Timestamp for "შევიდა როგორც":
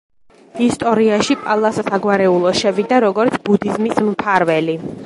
2.63-3.39